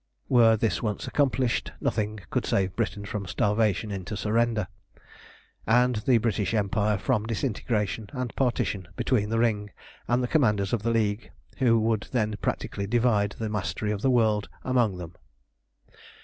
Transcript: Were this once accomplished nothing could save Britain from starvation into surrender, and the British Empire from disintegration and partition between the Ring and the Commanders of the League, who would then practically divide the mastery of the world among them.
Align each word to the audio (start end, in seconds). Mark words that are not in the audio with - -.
Were 0.29 0.57
this 0.57 0.81
once 0.81 1.05
accomplished 1.05 1.73
nothing 1.79 2.21
could 2.31 2.43
save 2.43 2.75
Britain 2.75 3.05
from 3.05 3.27
starvation 3.27 3.91
into 3.91 4.17
surrender, 4.17 4.67
and 5.67 5.97
the 5.97 6.17
British 6.17 6.55
Empire 6.55 6.97
from 6.97 7.27
disintegration 7.27 8.09
and 8.11 8.35
partition 8.35 8.87
between 8.95 9.29
the 9.29 9.37
Ring 9.37 9.69
and 10.07 10.23
the 10.23 10.27
Commanders 10.27 10.73
of 10.73 10.81
the 10.81 10.89
League, 10.89 11.29
who 11.59 11.79
would 11.81 12.07
then 12.11 12.33
practically 12.41 12.87
divide 12.87 13.33
the 13.37 13.47
mastery 13.47 13.91
of 13.91 14.01
the 14.01 14.09
world 14.09 14.49
among 14.63 14.97
them. 14.97 15.13